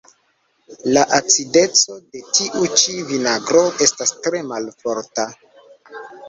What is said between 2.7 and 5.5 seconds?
ĉi vinagro estas tre malforta.